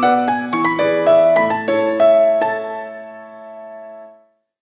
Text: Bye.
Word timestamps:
Bye. 0.00 0.29